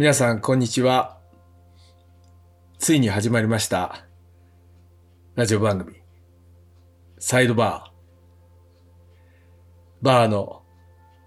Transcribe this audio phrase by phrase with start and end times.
[0.00, 1.18] 皆さん、こんにちは。
[2.78, 4.06] ついに始まりました。
[5.34, 5.92] ラジオ番組、
[7.18, 10.02] サイドバー。
[10.02, 10.62] バーの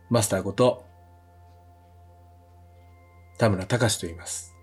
[0.09, 0.87] マスターこと、
[3.37, 4.55] 田村隆と言います。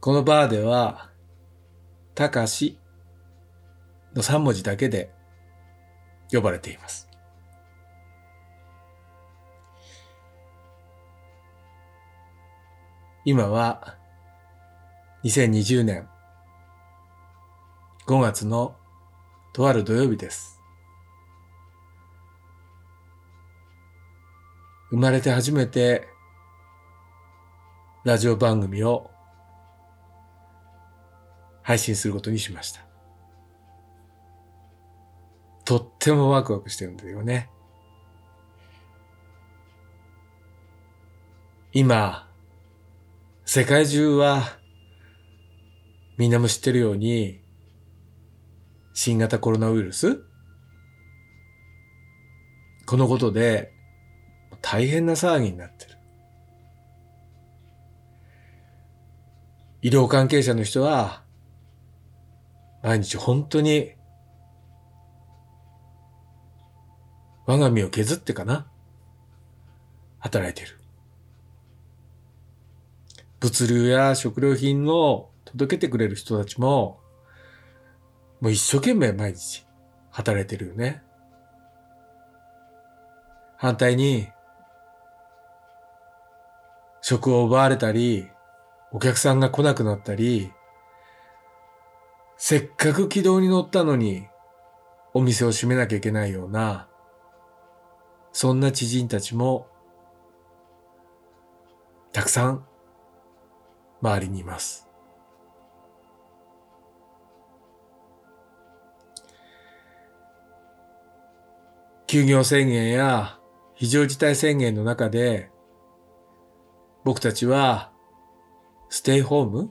[0.00, 1.10] このバーでは、
[2.14, 2.78] 隆
[4.14, 5.12] の3文字だけで
[6.32, 7.05] 呼ばれています。
[13.28, 13.96] 今は
[15.24, 16.08] 2020年
[18.06, 18.76] 5月の
[19.52, 20.62] とある土曜日です。
[24.90, 26.06] 生まれて初めて
[28.04, 29.10] ラジオ番組を
[31.64, 32.86] 配信することにしました。
[35.64, 37.50] とってもワクワクしてるんだよね。
[41.72, 42.25] 今、
[43.48, 44.42] 世界中は
[46.18, 47.40] みんなも知ってるように
[48.92, 50.20] 新型コロナウイルス？
[52.86, 53.72] このことで
[54.62, 55.90] 大変な騒ぎになってる。
[59.80, 61.22] 医療関係者の人は
[62.82, 63.92] 毎日本当に
[67.46, 68.66] 我が身を削ってかな？
[70.18, 70.80] 働いてる。
[73.40, 77.00] 物流や食料品を届けてくれる人たちも、
[78.40, 79.66] もう一生懸命毎日
[80.10, 81.02] 働いてるよね。
[83.58, 84.28] 反対に、
[87.00, 88.28] 職を奪われたり、
[88.92, 90.52] お客さんが来なくなったり、
[92.36, 94.26] せっかく軌道に乗ったのに、
[95.14, 96.88] お店を閉めなきゃいけないような、
[98.32, 99.66] そんな知人たちも、
[102.12, 102.66] たくさん
[104.00, 104.88] 周りにいます。
[112.06, 113.38] 休業宣言や
[113.74, 115.50] 非常事態宣言の中で
[117.04, 117.92] 僕たちは
[118.88, 119.70] ステイホーム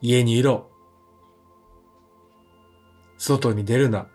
[0.00, 0.70] 家にいろ。
[3.18, 4.08] 外に出るな。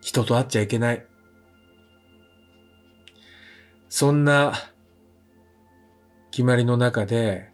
[0.00, 1.06] 人と会っちゃいけない。
[3.90, 4.54] そんな
[6.36, 7.48] 決まりの中で、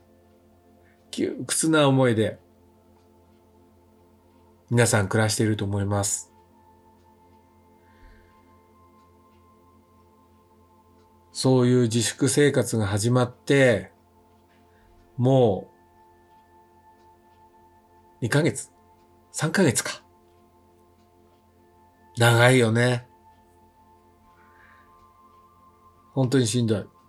[1.13, 2.41] 窮屈な思いで、
[4.71, 6.33] 皆さん暮らしていると思います。
[11.31, 13.93] そういう自粛生活が始まって、
[15.17, 15.71] も
[18.21, 18.73] う、2ヶ月
[19.33, 20.03] ?3 ヶ月か。
[22.17, 23.07] 長いよね。
[26.15, 27.02] 本当にしんどい。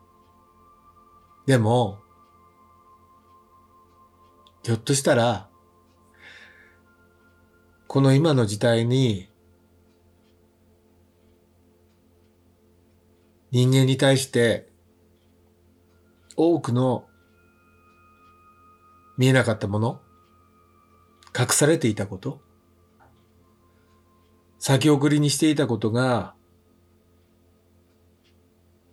[1.45, 1.99] でも、
[4.63, 5.49] ひょっとしたら、
[7.87, 9.29] この今の時代に、
[13.51, 14.69] 人間に対して、
[16.35, 17.05] 多くの
[19.17, 20.01] 見えなかったもの、
[21.37, 22.41] 隠されていたこと、
[24.59, 26.35] 先送りにしていたことが、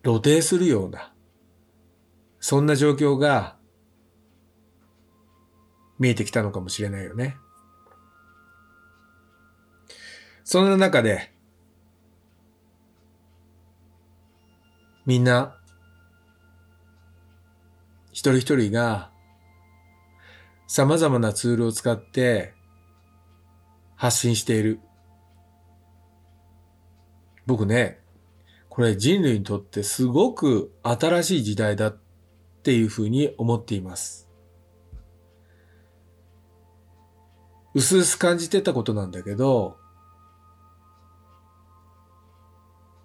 [0.02, 1.14] 露呈するような、
[2.40, 3.56] そんな状況が
[5.98, 7.36] 見えてきたのかもしれないよね。
[10.44, 11.30] そんな中で、
[15.06, 15.56] みんな、
[18.10, 19.10] 一人一人が
[20.66, 22.54] 様々なツールを使って
[23.96, 24.80] 発信している。
[27.46, 28.00] 僕ね、
[28.68, 32.00] これ人類にとってすごく新しい時代だっ
[32.60, 34.28] っていうふうに思っています。
[37.72, 39.78] うすうす感じてたことなんだけど、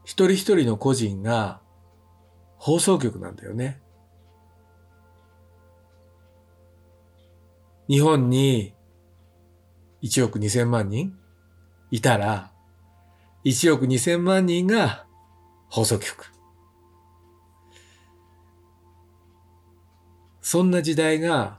[0.03, 1.61] 一人一人の個人が
[2.57, 3.81] 放送局なんだよね。
[7.87, 8.73] 日本に
[10.01, 11.17] 1億2000万人
[11.91, 12.51] いたら、
[13.45, 15.05] 1億2000万人が
[15.69, 16.34] 放送局。
[20.45, 21.57] そんな時代が、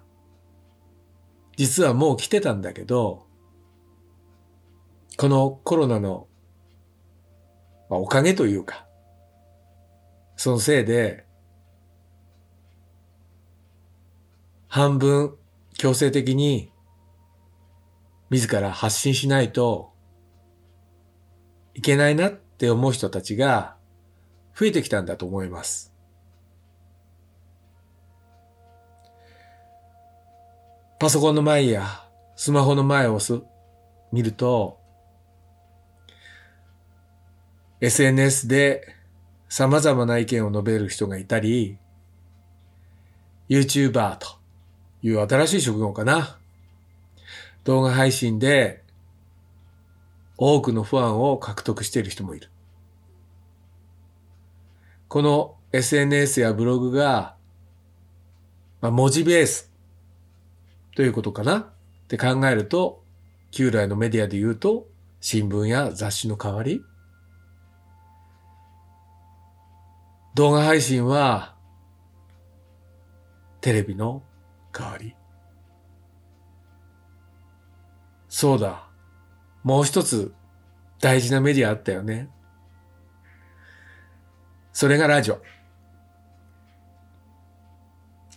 [1.56, 3.26] 実はもう来てたんだけど、
[5.16, 6.28] このコロナの、
[7.90, 8.86] まあ、おかげというか、
[10.36, 11.26] そのせいで、
[14.68, 15.36] 半分
[15.76, 16.70] 強制的に
[18.30, 19.94] 自ら発信しないと
[21.74, 23.76] いけないなって思う人たちが
[24.54, 25.95] 増えてきたんだと思います。
[30.98, 32.06] パソコンの前や
[32.36, 33.42] スマホの前をす
[34.12, 34.78] 見ると、
[37.82, 38.94] SNS で
[39.48, 41.76] 様々な意見を述べる人がいたり、
[43.50, 44.26] YouTuber と
[45.02, 46.38] いう新しい職業かな。
[47.64, 48.82] 動画配信で
[50.38, 52.48] 多くのファンを獲得している人もいる。
[55.08, 57.36] この SNS やブログが、
[58.80, 59.75] まあ、文字ベース
[60.96, 61.58] ということかな？
[61.58, 61.66] っ
[62.08, 63.04] て考えると、
[63.50, 64.88] 旧来のメディアで言うと、
[65.20, 66.82] 新聞や雑誌の代わり？
[70.34, 71.54] 動画配信は、
[73.60, 74.22] テレビの
[74.72, 75.14] 代わり？
[78.28, 78.88] そうだ。
[79.64, 80.32] もう一つ
[81.00, 82.30] 大事なメディアあったよね。
[84.72, 85.42] それがラジオ。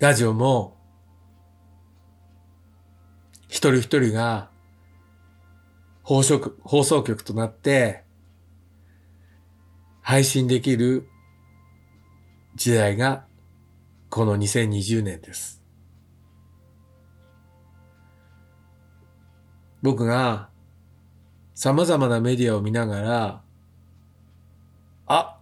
[0.02, 0.76] ラジオも、
[3.50, 4.50] 一人一人が
[6.04, 8.04] 放送局放送局となって
[10.02, 11.08] 配信できる
[12.56, 13.26] 時代が
[14.10, 15.64] この2020年です。
[19.82, 20.50] 僕が
[21.56, 23.44] 様々なメディアを見ながら、
[25.08, 25.40] あ、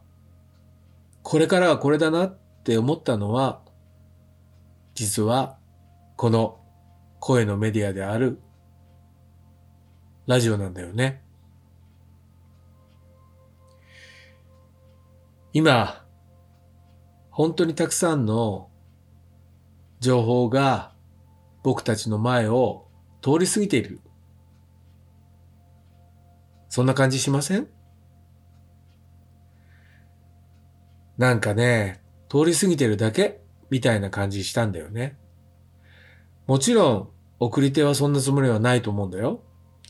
[1.23, 3.61] これからはこれだなって思ったのは、
[4.95, 5.57] 実は
[6.15, 6.59] この
[7.27, 8.39] 声のメディアである
[10.27, 11.21] ラジオなんだよね。
[15.51, 16.05] 今、
[17.29, 18.69] 本当にたくさんの
[19.99, 20.93] 情報が
[21.63, 22.87] 僕たちの前を
[23.21, 23.99] 通り過ぎている。
[26.69, 27.67] そんな感じしません？
[31.17, 33.41] なんかね、通り過ぎてるだけ？
[33.69, 35.17] みたいな感じしたんだよね。
[36.45, 39.41] もちろん、送り手はそんなつもりはないと思うんだよ。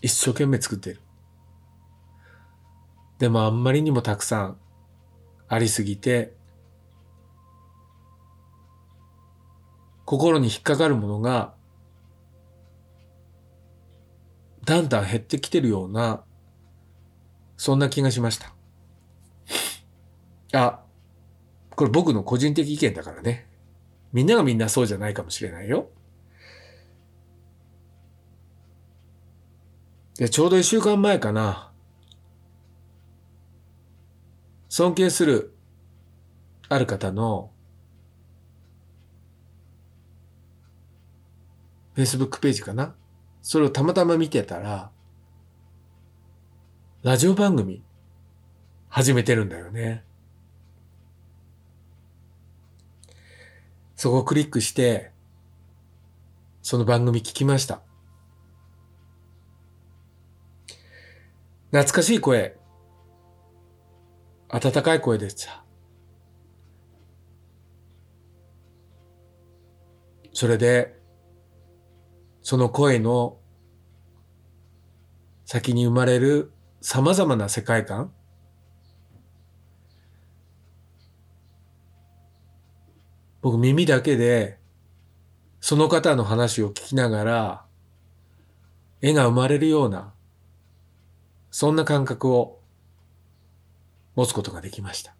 [0.02, 1.02] 一生懸命作ってる。
[3.20, 4.58] でもあんまりにもたくさん
[5.48, 6.36] ありすぎて、
[10.06, 11.54] 心に引っかかるものが、
[14.66, 16.24] だんだん減ってきてるような、
[17.56, 18.54] そんな気がしました。
[20.54, 20.82] あ、
[21.76, 23.50] これ僕の個人的意見だからね。
[24.14, 25.90] みんながみんなそうじゃないかもしれないよ。
[30.18, 31.72] で、ちょうど一週間前かな。
[34.69, 35.56] 尊敬する
[36.69, 37.52] ある方の
[41.96, 42.96] Facebook ページかな。
[43.42, 44.92] それをたまたま見てたら、
[47.04, 47.84] ラジオ番組
[48.90, 50.04] 始めてるんだよね。
[53.96, 55.12] そこをクリックして、
[56.62, 57.87] その番組聞きました。
[61.78, 62.58] 懐かしい声。
[64.50, 65.64] 温かい声でした。
[70.34, 71.00] それで、
[72.42, 73.38] その声の
[75.46, 78.12] 先に生まれる様々な世界観
[83.42, 84.60] 僕耳だけで
[85.60, 87.66] その方の話を聞きながら
[89.02, 90.14] 絵が生まれるような
[91.51, 92.59] そんな感覚を
[94.16, 95.16] 持つことができました。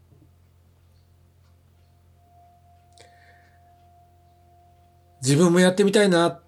[5.22, 6.44] 自分もやってみたいなっ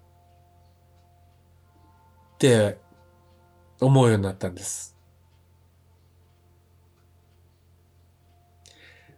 [2.38, 2.78] て
[3.80, 4.96] 思うようになったんです。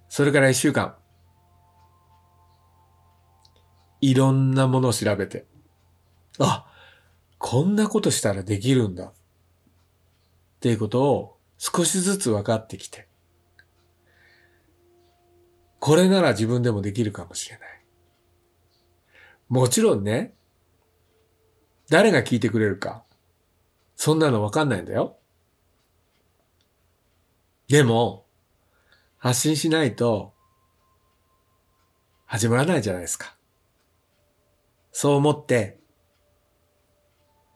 [0.09, 0.95] それから一週間、
[4.01, 5.47] いろんなものを調べて、
[6.39, 6.67] あ、
[7.39, 9.13] こんなことしたらできるんだ。
[10.63, 13.09] っていうことを少しずつ分かってきて、
[15.81, 17.85] これなら自分でもできるかもしれない。
[19.49, 20.35] もちろんね、
[21.91, 23.03] 誰が聞いてくれるか、
[23.97, 25.19] そんなの分かんないんだよ。
[27.67, 28.25] でも、
[29.19, 30.33] 発信しないと、
[32.25, 33.37] 始まらないじゃないですか。
[34.93, 35.81] そう思って、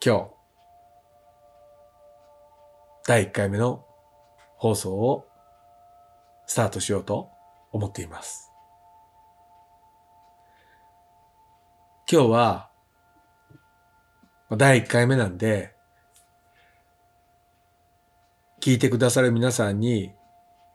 [0.04, 0.35] 今日、
[3.06, 3.84] 第1回目の
[4.56, 5.28] 放送を
[6.48, 7.30] スタートしようと
[7.70, 8.50] 思っています。
[12.10, 12.70] 今日は
[14.50, 15.72] 第1回目なんで
[18.60, 20.12] 聞いてくださる皆さんに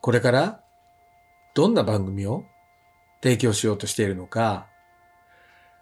[0.00, 0.60] これから
[1.54, 2.44] どんな番組を
[3.22, 4.68] 提供しようとしているのか、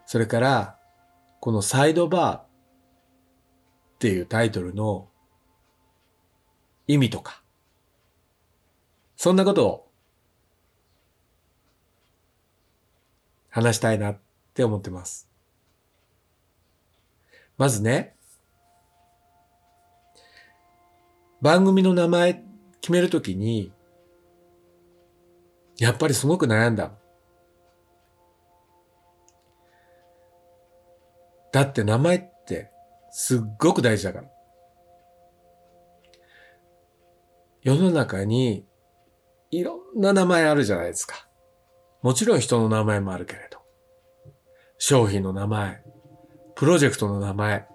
[0.05, 0.79] それから
[1.39, 2.47] このサイドバーっ
[4.01, 5.07] ていうタイトルの
[6.93, 7.41] 意味とか、
[9.17, 9.89] そんなことを
[13.49, 14.19] 話したいなっ
[14.55, 15.29] て思ってます。
[17.57, 18.17] まずね、
[21.41, 22.43] 番組の名前
[22.81, 23.73] 決めるときに、
[25.79, 26.91] やっぱりすごく悩んだ。
[31.53, 32.71] だって名前って
[33.13, 34.40] すっごく大事だから。
[37.63, 38.65] 世の中に
[39.51, 41.29] いろんな名前あるじゃないですか。
[42.03, 43.59] もちろん人の名前もあるけれど。
[44.79, 45.83] 商品の名前、
[46.55, 47.67] プロジェクトの名前、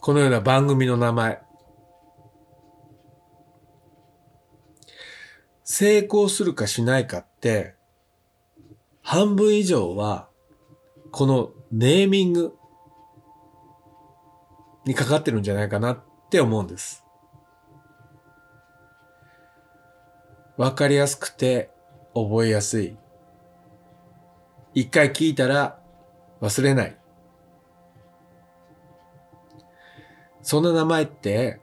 [0.00, 1.42] このような番組の名前。
[5.64, 7.74] 成功するかしないかって、
[9.02, 10.28] 半分以上は、
[11.10, 12.54] このネーミング
[14.84, 17.05] にかかってるんじゃないかなって思うんです。
[20.56, 21.70] わかりやすくて
[22.14, 22.96] 覚えやすい。
[24.72, 25.78] 一回聞いたら
[26.40, 26.96] 忘れない。
[30.42, 31.60] そんな名前って、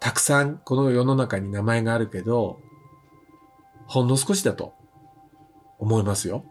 [0.00, 2.60] たくさんこの世の中に名前があるけど、
[3.86, 4.74] ほんの少しだと
[5.78, 6.44] 思いますよ。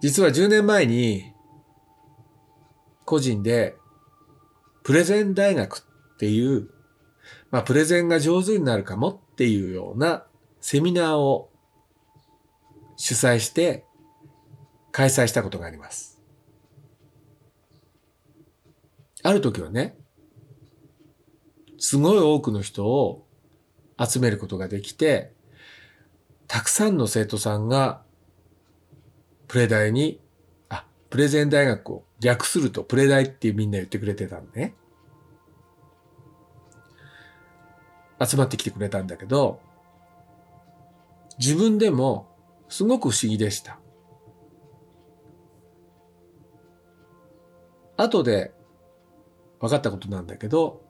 [0.00, 1.32] 実は10年前に
[3.04, 3.76] 個人で
[4.84, 5.87] プレゼン大学
[6.18, 6.68] っていう、
[7.52, 10.26] まあ、プレゼンが上手になるかもっていうような
[10.60, 11.48] セミナーを
[12.96, 13.84] 主催して
[14.90, 16.20] 開催したことがあります。
[19.22, 19.96] ある時はね、
[21.78, 23.24] すごい多くの人を
[23.96, 25.32] 集めることができて、
[26.48, 28.02] たくさんの生徒さんが
[29.46, 30.20] プレ大に、
[30.68, 34.74] あ、プレゼン大学を略するとプレ大ってみんな言ってくれてたんね。
[38.20, 39.60] 集まってきてくれたんだけど、
[41.38, 42.28] 自分でも
[42.68, 43.78] すごく不思議でした。
[47.96, 48.52] 後で
[49.60, 50.82] 分かったことなんだけど、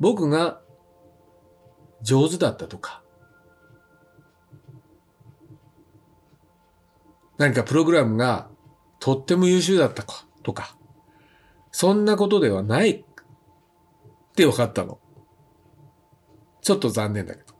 [0.00, 0.60] 僕が
[2.02, 3.02] 上手だったとか、
[7.38, 8.48] 何かプログラムが
[8.98, 10.76] とっても優秀だったかとか、
[11.70, 13.04] そんなことではないっ
[14.34, 14.98] て分かったの。
[16.62, 17.54] ちょっと残念だけど。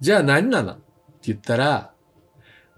[0.00, 0.72] じゃあ何なの？
[0.72, 0.82] って
[1.22, 1.92] 言ったら、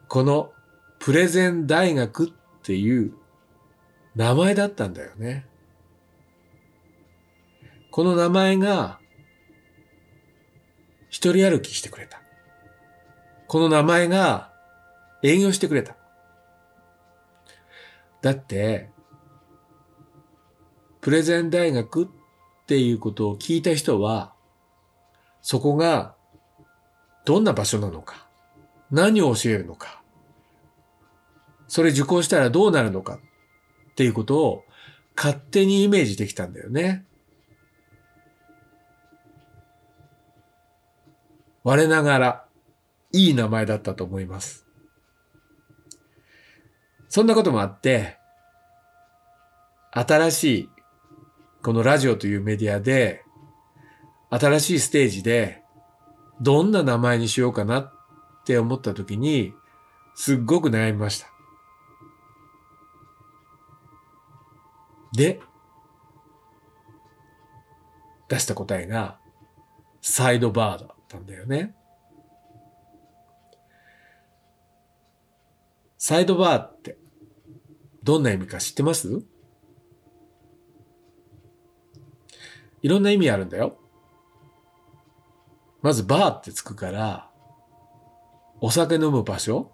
[0.08, 0.52] この
[0.98, 3.14] プレゼン大学っていう
[4.14, 5.46] 名前だったんだよね。
[7.90, 9.00] この名前が
[11.08, 12.20] 一人歩きしてくれた。
[13.46, 14.52] この名前が
[15.22, 15.96] 営業してくれた。
[18.20, 18.90] だって、
[21.00, 22.08] プレゼン大学っ
[22.66, 24.34] ていうことを聞いた人は、
[25.50, 26.14] そこが
[27.24, 28.28] どんな場所なのか、
[28.90, 30.02] 何を教えるのか、
[31.68, 33.14] それ受講したらどうなるのか？
[33.14, 34.64] っていうことを
[35.16, 37.06] 勝手にイメージできたんだよね。
[41.64, 42.44] 我ながら
[43.12, 44.66] いい名前だったと思います。
[47.08, 48.18] そんなこともあって、
[49.92, 50.68] 新しい
[51.62, 53.24] このラジオというメディアで
[54.30, 55.62] 新しいステージで
[56.40, 57.92] どんな名前にしようかなっ
[58.44, 59.54] て思った時に
[60.14, 61.28] すっごく悩みました。
[65.14, 65.40] で、
[68.28, 69.18] 出した答えが
[70.02, 71.74] サイドバーだったんだよね。
[75.96, 76.98] サイドバーって
[78.04, 79.22] どんな意味か知ってます？
[82.82, 83.78] いろんな意味あるんだよ。
[85.80, 87.30] まずバーってつくから、
[88.60, 89.70] お酒飲む場所？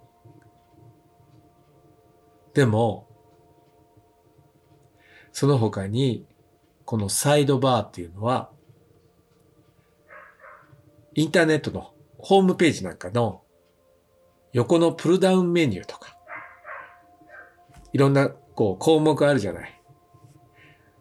[2.52, 3.08] でも、
[5.32, 6.26] その他に、
[6.84, 8.50] このサイドバーっていうのは、
[11.14, 13.42] インターネットのホームページなんかの
[14.52, 16.18] 横のプルダウンメニューとか、
[17.92, 19.80] いろんなこう項目あるじゃない。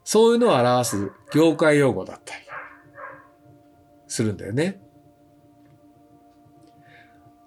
[0.02, 2.44] そういうのを表す業界用語だったり
[4.06, 4.80] するんだよね。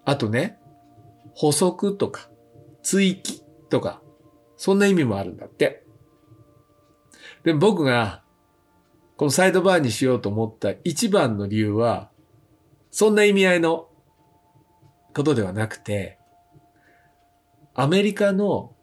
[0.07, 0.57] あとね、
[1.33, 2.29] 補足とか、
[2.81, 4.01] 追記とか、
[4.55, 5.83] そんな意味もあるんだって。
[7.43, 8.23] で、僕が
[9.17, 12.09] このサイドバーにしようと思った一番の理由は、
[12.89, 13.89] そんな意味合いの
[15.13, 16.17] ことではなくて、
[17.75, 18.73] アメリカの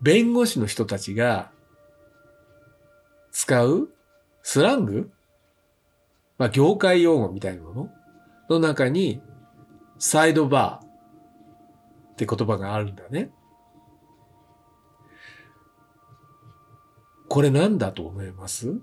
[0.00, 1.52] 弁護士の人たちが
[3.32, 3.90] 使う
[4.42, 5.10] スラング？
[6.38, 7.90] まあ、業界用語みたいなもの？
[8.48, 9.20] の中に、
[9.98, 13.30] サイドバーって言葉があるんだね。
[17.28, 18.80] これなんだと思います？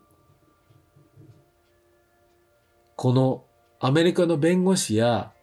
[2.95, 3.45] この
[3.79, 5.33] アメリカの弁護士や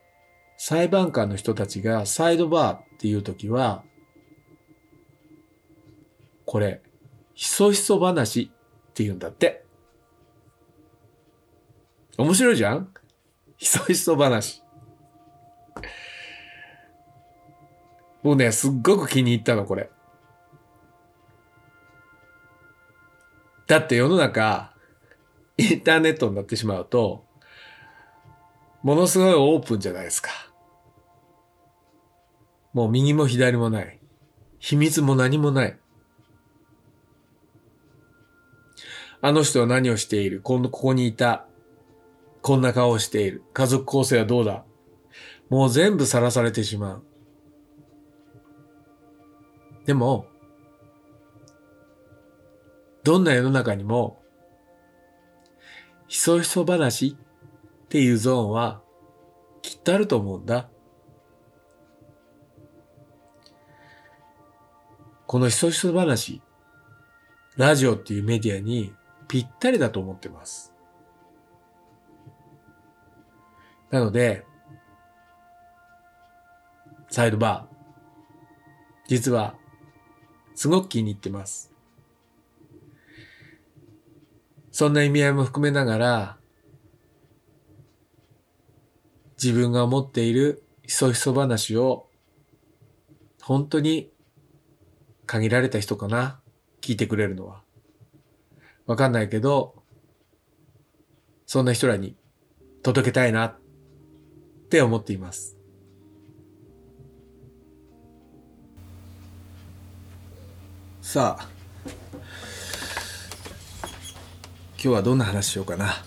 [0.57, 3.83] 裁判官の人たちがサイドバーっていうときは、
[6.45, 6.83] これ、
[7.35, 9.65] ひそひそ話って言うんだって。
[12.19, 12.93] 面白いじゃん？
[13.57, 14.60] ひそひそ話。
[18.23, 19.91] もうね、すっごく気に入ったの、これ。
[23.67, 24.75] だって世の中、
[25.57, 27.25] インターネットになってしまうと、
[28.83, 30.31] ものすごいオープンじゃないですか。
[32.73, 34.01] もう右も左もない。
[34.59, 35.79] 秘密も何もない。
[39.23, 40.41] あの人は何をしている？
[40.41, 41.47] この、ここにいた。
[42.43, 43.43] こんな顔をしている。
[43.53, 44.65] 家族構成はどうだ？
[45.51, 47.05] もう全部さらされてしまう。
[49.85, 50.27] でも、
[53.03, 54.23] どんな世の中にも、
[56.07, 57.17] ひそひそ話
[57.85, 58.83] っていうゾーンは
[59.63, 60.69] きっとあると思うんだ。
[65.27, 66.43] このひそひそ話、
[67.57, 68.93] ラジオっていうメディアに
[69.27, 70.73] ぴったりだと思ってます。
[73.91, 74.45] なので、
[77.11, 79.57] サイドバー、実は、
[80.55, 81.73] すごく気に入ってます。
[84.71, 86.37] そんな意味合いも含めながら、
[89.43, 92.09] 自分が思っているひそひそ話を、
[93.43, 94.13] 本当に
[95.27, 96.41] 限られた人かな
[96.81, 97.63] 聞いてくれるのは。
[98.87, 99.83] わかんないけど、
[101.47, 102.17] そんな人らに
[102.85, 103.59] 届けたいなっ
[104.69, 105.60] て思っています。
[111.13, 111.49] さあ、
[114.75, 116.05] 今日はどんな話しようかな。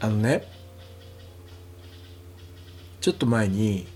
[0.00, 0.46] あのね、
[3.00, 3.86] ちょっと前に、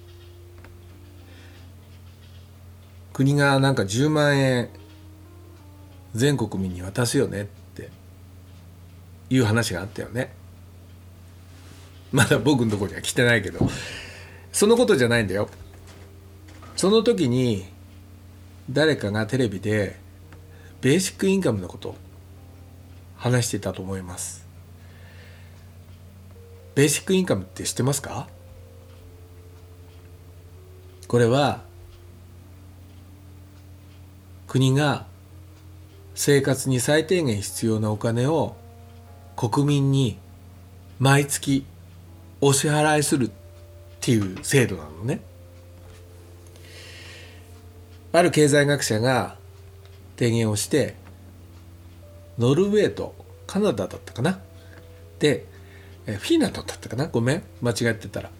[3.12, 4.70] 国がなんか10万円
[6.14, 7.90] 全国民に渡すよねって
[9.28, 10.32] いう話があったよね。
[12.10, 13.68] まだ僕のとこには来てないけど
[14.50, 15.50] そのことじゃないんだよ
[16.76, 17.64] その時に
[18.70, 19.96] 誰かがテレビで
[20.80, 21.94] ベーシックインカムのこと
[23.16, 24.46] 話してたと思います
[26.74, 28.28] ベーシックインカムって知ってますか？
[31.06, 31.62] これは
[34.48, 35.06] 国が
[36.16, 38.56] 生活に最低限必要なお金を
[39.36, 40.18] 国民に
[40.98, 41.64] 毎月
[42.40, 43.30] お支払いするっ
[44.00, 45.20] ていう制度なのね。
[48.14, 49.36] ある経済学者が
[50.16, 50.94] 提言をして
[52.38, 53.12] ノルウェーと
[53.44, 54.38] カナダだったかな？
[55.18, 55.46] で
[56.06, 57.08] フィンランドだったかな？
[57.08, 58.30] ごめん間違ってたら。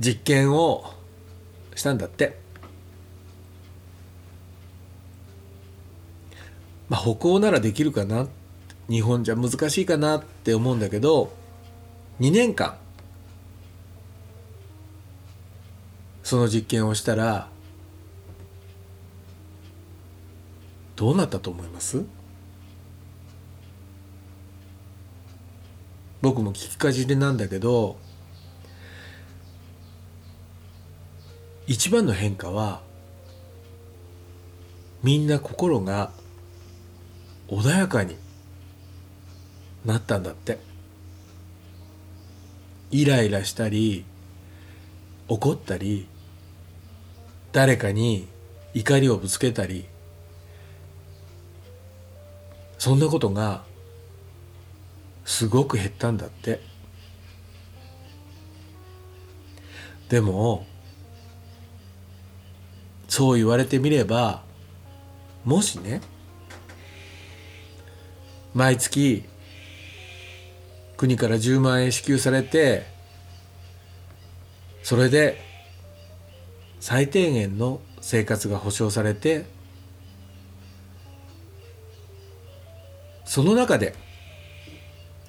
[0.00, 0.92] 実験を
[1.76, 2.36] したんだって。
[6.88, 8.26] まあ北欧ならできるかな？
[8.90, 11.32] 日本じゃ難しいかなって思うんだけど
[12.18, 12.76] 2年間
[16.24, 17.48] その実験をしたら
[20.96, 22.04] どうなったと思います？
[26.22, 27.98] 僕も聞きかじりなんだけど
[31.66, 32.80] 一番の変化は
[35.02, 36.10] みんな心が
[37.48, 38.16] 穏やかに
[39.84, 40.58] なったんだって。
[42.90, 44.04] イライラしたり
[45.28, 46.06] 怒ったり
[47.52, 48.28] 誰かに
[48.74, 49.86] 怒りをぶつけたり
[52.78, 53.64] そんなことが
[55.24, 56.60] すごく減ったんだって。
[60.08, 60.66] でも
[63.08, 64.42] そう言われてみれば
[65.44, 66.00] もしね
[68.54, 69.24] 毎月
[70.96, 72.86] 国から10万円支給されて
[74.82, 75.40] それで
[76.80, 79.44] 最低限の生活が保障されて
[83.36, 83.94] その中で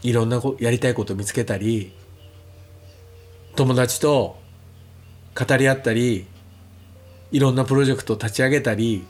[0.02, 1.91] いろんなやりたいこと見つけたり
[3.58, 4.39] 友達と
[5.36, 6.26] 語り合ったり
[7.34, 9.06] いろんなプロジェクトを立ち上げたり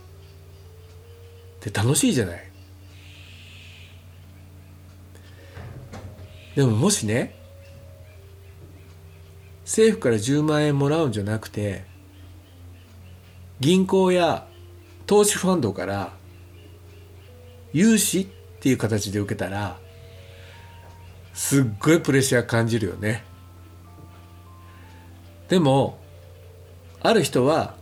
[1.60, 2.44] って楽しいじゃない。
[6.56, 7.36] でももしね
[9.62, 11.86] 政府から10万円もらうんじゃなくて
[13.60, 14.48] 銀行や
[15.06, 16.14] 投資ファンドから
[17.74, 18.36] 融資
[18.68, 19.78] っていう形で受けたら
[21.34, 23.24] すっごいプレッシャー感じるよね。
[25.48, 25.98] でも
[27.02, 27.76] ある人は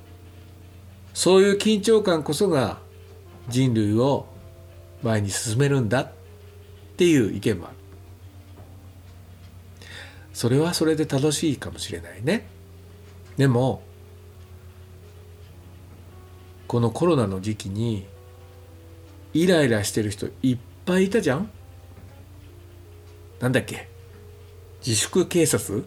[1.15, 2.77] そういう緊張感こそが
[3.49, 4.27] 人類を
[5.01, 6.11] 前に進めるんだっ
[6.97, 7.75] ていう意見もある。
[10.33, 12.45] それはそれで楽しいかもしれないね。
[13.37, 13.81] でも
[16.67, 18.05] このコロナの時期に
[19.33, 21.49] イライラしてる人いっぱいいたじゃん？
[23.39, 23.89] なんだっけ？
[24.85, 25.83] 自粛警察？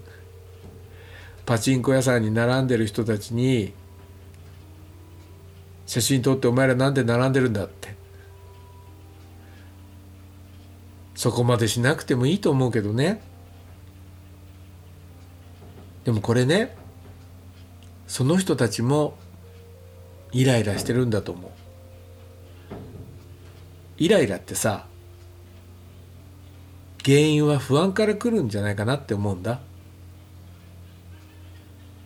[1.47, 3.73] パチンコ屋さんに並んでる人たちに
[5.87, 7.97] 写真撮ってお前らなんで並んでるんだって。
[11.15, 13.23] そこまでしなくてもいいと思うけどね。
[16.05, 16.77] でもこれね
[18.07, 19.17] その人たちも
[20.33, 21.51] イライラしてるんだと思う。
[23.97, 24.87] イライラってさ
[27.09, 29.61] 原因は不安から来るんじゃないかなって思うんだ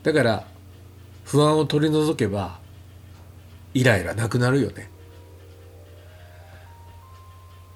[0.05, 0.47] だから
[1.25, 2.61] 不安を取り除けば
[3.75, 4.89] イライラなくなるよね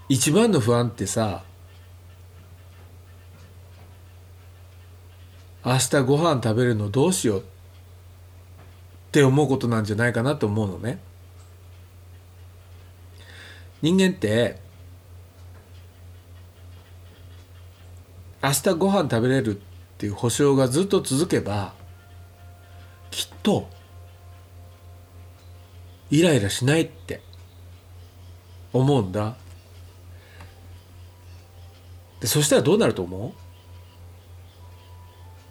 [0.09, 1.43] 一番の不安ってさ
[5.65, 7.43] 明日ご飯食べるのどうしようっ
[9.11, 11.01] て思うことなんじゃないかなと思うのね。
[13.83, 14.61] 人間って
[18.47, 19.61] 明日ご飯食べれるっ
[19.99, 21.75] ていう保証がずっと続けば
[23.11, 23.69] きっと
[26.11, 27.23] イライラしないって
[28.73, 29.35] 思うんだ。
[32.21, 33.33] でそしたらどうなると思う？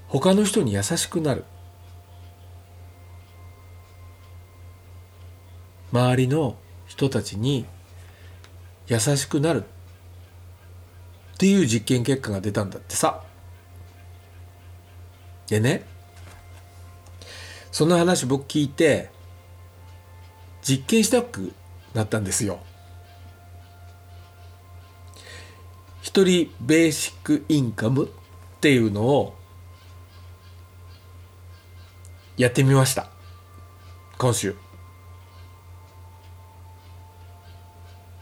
[0.08, 1.44] 他の人に優しくなる。
[5.92, 6.56] 周りの
[6.88, 7.66] 人たちに
[8.88, 9.66] 優しくなる。
[11.36, 13.22] っていう実験結果が出たんだってさ。
[15.48, 15.86] でね
[17.72, 19.10] その話僕聞いて
[20.64, 21.52] 実験したく
[21.94, 22.60] なったんですよ。
[26.02, 29.36] 一人ベーシックインカムっていうのを
[32.38, 33.10] やってみました。
[34.18, 34.56] 今週。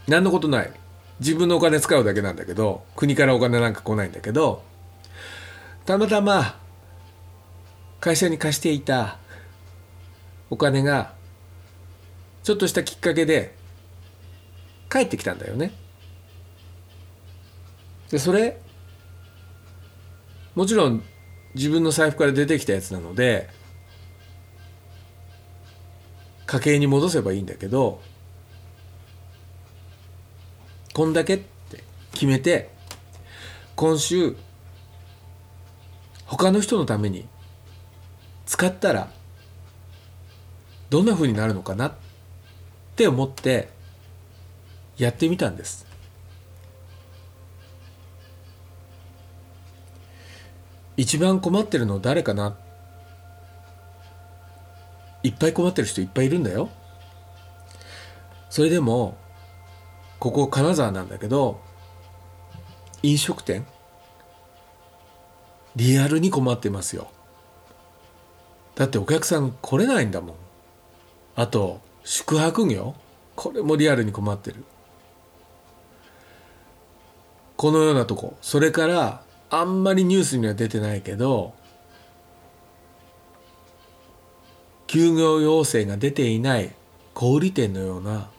[0.08, 0.83] 何のことない。
[1.20, 4.62] 自分のお金使うだけなんだけど国からお金なんか来ないんだけど
[5.86, 6.58] たまたま
[8.00, 9.18] 会社に貸していた
[10.50, 11.14] お金が
[12.42, 13.54] ちょっとしたきっかけで
[14.90, 15.72] 帰ってきたんだよね。
[18.10, 18.60] でそれ
[20.54, 21.02] もちろん
[21.54, 23.48] 自分の財布から出てきたやつなので
[26.46, 28.00] 家計に戻せばいいんだけど
[30.94, 32.70] こんだけって決めて
[33.74, 34.36] 今週
[36.24, 37.26] 他の人のために
[38.46, 39.10] 使ったら
[40.90, 41.92] どんな風になるのかなっ
[42.94, 43.70] て思って
[44.96, 45.84] やってみたんです。
[50.96, 52.56] 一番困ってるの誰かな？
[55.24, 56.70] いっぱい困ってる人いっぱいいるんだよ。
[58.48, 59.16] それでも
[60.24, 61.60] ここ金沢なんだけど
[63.02, 63.66] 飲食店
[65.76, 67.08] リアルに困ってますよ。
[68.74, 70.36] だってお客さん来れないんだもん。
[71.36, 72.94] あと宿泊業
[73.36, 74.64] これもリアルに困ってる。
[77.58, 78.38] このようなとこ。
[78.40, 81.52] それからあんまりニュースには出てないけど
[84.86, 86.74] 休業要請が出ていない
[87.12, 88.30] 小売店のような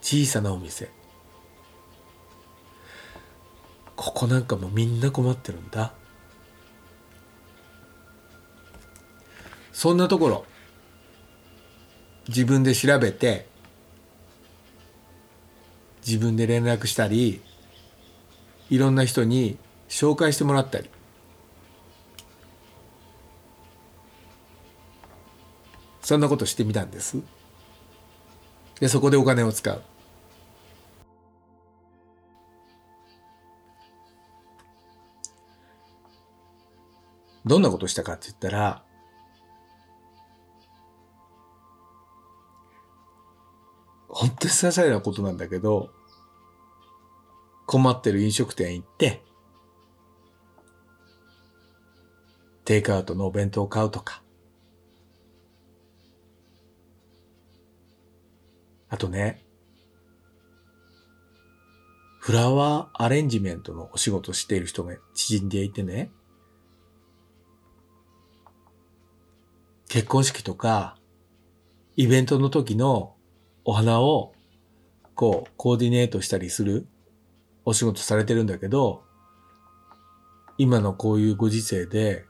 [0.00, 0.90] 小さなお店。
[3.96, 5.92] ここなんかもみんな困ってるんだ。
[9.72, 10.44] そんなところ
[12.28, 13.46] 自分で調べて
[16.06, 17.40] 自分で連絡したり
[18.70, 19.56] いろんな人に
[19.88, 20.90] 紹介してもらったり。
[26.02, 27.18] そんなことしてみたんです。
[28.80, 29.82] でそこでお金を使う。
[37.44, 38.82] どんなことしたかって言ったら
[44.08, 45.90] 本当に些細なことなんだけど
[47.66, 49.22] 困ってる飲食店行って
[52.66, 54.22] テイクアウトのお弁当を買うとか
[58.90, 59.44] あとね、
[62.18, 66.10] フラワーアレンジメントのお仕事している人が知人でいてね、
[69.88, 70.96] 結婚式とか、
[71.96, 73.14] イベントの時の
[73.64, 74.34] お花を、
[75.14, 76.86] こう、コーディネートしたりする
[77.64, 79.02] お仕事されてるんだけど、
[80.58, 82.26] 今のこういうご時世で、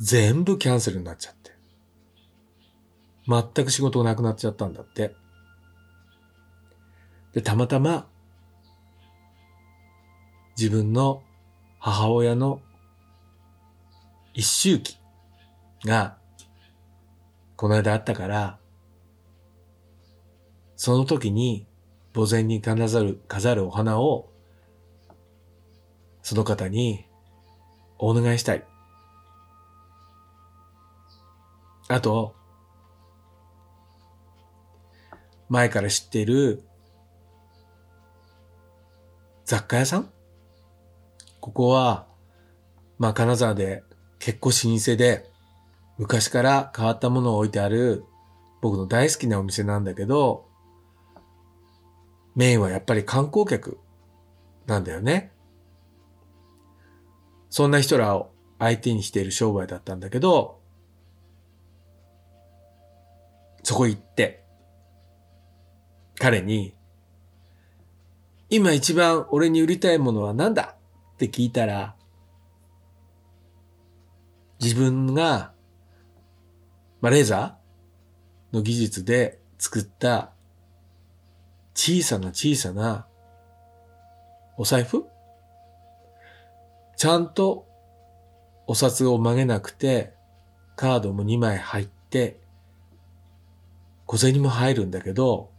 [0.00, 1.52] 全部キャンセルになっちゃって。
[3.26, 5.14] 全く仕事がなくなっちゃったんだって。
[7.32, 8.08] で、たまたま、
[10.56, 11.22] 自分の
[11.78, 12.60] 母親の
[14.34, 14.98] 一周期
[15.84, 16.18] が、
[17.56, 18.58] この間あったから、
[20.76, 21.66] その時に
[22.14, 24.30] 墓前に飾る、飾るお花を、
[26.22, 27.06] その方に
[27.98, 28.64] お願いしたい。
[31.88, 32.34] あと、
[35.48, 36.67] 前から知っている
[39.48, 40.10] 雑貨屋さん？
[41.40, 42.06] ここは、
[42.98, 43.82] まあ、金沢で
[44.18, 45.30] 結構老舗で、
[45.96, 48.04] 昔から変わったものを置いてある
[48.60, 50.46] 僕の大好きなお店なんだけど、
[52.36, 53.78] メインはやっぱり観光客
[54.66, 55.32] なんだよね。
[57.48, 60.60] そんな人らを相手にしている商売だったんだけど、
[63.62, 64.44] そこ行って、
[66.18, 66.74] 彼に、
[68.50, 70.74] 今一番俺に売りたいものは何だ？
[71.14, 71.94] って聞いたら、
[74.60, 75.52] 自分が、
[77.00, 80.32] まあ、レーザーの技術で作った
[81.74, 83.06] 小さな小さな
[84.56, 85.06] お財布？
[86.96, 87.68] ちゃんと
[88.66, 90.14] お札を曲げなくて、
[90.74, 92.40] カードも2枚入って、
[94.06, 95.50] 小銭も入るんだけど、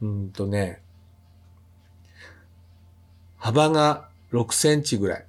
[0.00, 0.82] うんとね、
[3.42, 5.26] 幅が6センチぐらい、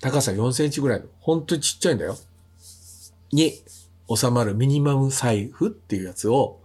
[0.00, 2.16] 高さ4センチぐらいの、ほんとにちっちゃいんだよ。
[3.32, 3.54] に
[4.08, 6.60] 収まるミニマム財布っていうやつを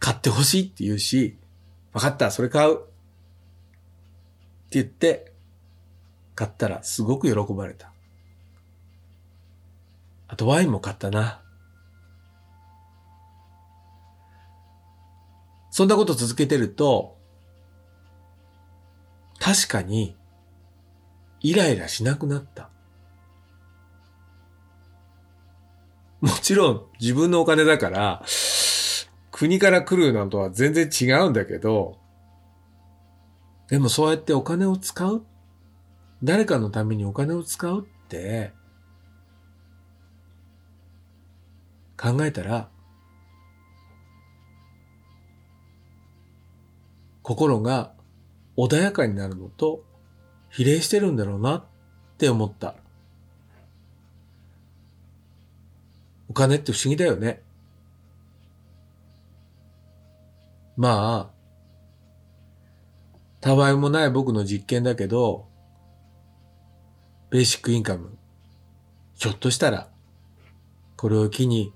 [0.00, 1.38] 買ってほしいって言うし、
[1.92, 2.78] わかった、それ買う。
[2.78, 2.82] って
[4.70, 5.32] 言って、
[6.34, 7.92] 買ったらすごく喜ばれた。
[10.26, 11.42] あとワインも買ったな。
[15.70, 17.21] そんなこと続けてると、
[19.44, 20.16] 確かに、
[21.40, 22.70] イライラしなくなった。
[26.20, 28.24] もちろん自分のお金だから、
[29.32, 31.98] 国から来るのとは全然違うんだけど、
[33.66, 35.26] でもそうやってお金を使う？
[36.22, 38.52] 誰かのためにお金を使うって、
[42.00, 42.68] 考えたら、
[47.24, 47.94] 心が
[48.56, 49.84] 穏やかになるのと
[50.50, 51.64] 比例してるんだろうなっ
[52.18, 52.74] て思った。
[56.28, 57.42] お金って不思議だよね。
[60.76, 61.42] まあ、
[63.40, 65.46] たわいもない僕の実験だけど、
[67.30, 68.16] ベーシックインカム、
[69.14, 69.90] ひょっとしたら、
[70.96, 71.74] これを機に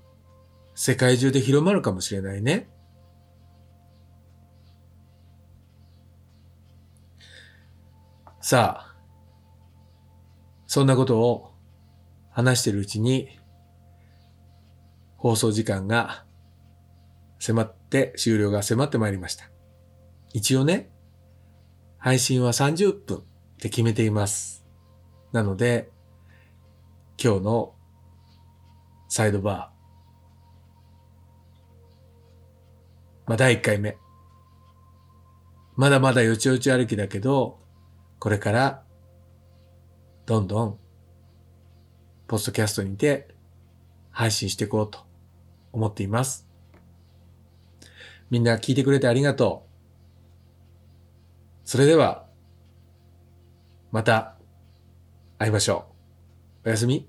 [0.75, 2.69] 世界中で広まるかもしれないね。
[8.49, 8.95] さあ、
[10.67, 11.51] そんなことを
[12.29, 13.27] 話しているうちに、
[15.17, 16.23] 放送時間が
[17.39, 19.49] 迫って終了が迫ってまいりました。
[20.31, 20.89] 一応ね、
[21.97, 23.21] 配信は30分っ
[23.59, 24.65] て決めています。
[25.33, 25.91] なので、
[27.21, 27.75] 今日の
[29.09, 33.97] サイドバー、まあ、第1回目。
[35.75, 37.66] まだまだよちよち歩きだけど、
[38.27, 38.83] これから、
[40.25, 40.77] どんどん、
[42.27, 43.29] ポストキャストにて
[44.11, 44.99] 配信していこうと
[45.71, 46.45] 思っています。
[48.29, 49.69] みんな聞いてくれてありがとう。
[51.63, 52.25] それでは、
[53.93, 54.35] また
[55.37, 55.85] 会いましょ
[56.65, 56.67] う。
[56.67, 57.07] おやすみ。